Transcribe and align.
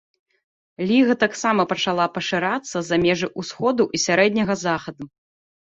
Ліга 0.91 1.13
таксама 1.25 1.61
пачала 1.73 2.09
пашырацца 2.15 2.77
за 2.89 2.95
межы 3.07 3.27
ўсходу 3.45 3.83
і 3.95 4.05
сярэдняга 4.09 4.53
захаду. 4.67 5.03